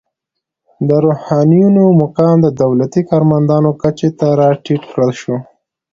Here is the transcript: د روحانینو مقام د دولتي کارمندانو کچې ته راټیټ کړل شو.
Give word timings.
د 0.87 0.89
روحانینو 1.05 1.83
مقام 2.01 2.35
د 2.45 2.47
دولتي 2.61 3.01
کارمندانو 3.09 3.71
کچې 3.81 4.09
ته 4.19 4.27
راټیټ 4.39 4.81
کړل 4.91 5.11
شو. 5.21 5.35